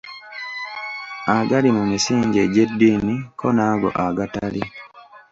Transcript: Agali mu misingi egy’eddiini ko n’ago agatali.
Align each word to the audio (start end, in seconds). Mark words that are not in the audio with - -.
Agali 1.37 1.69
mu 1.77 1.83
misingi 1.91 2.37
egy’eddiini 2.45 3.15
ko 3.39 3.47
n’ago 3.55 3.89
agatali. 4.05 4.63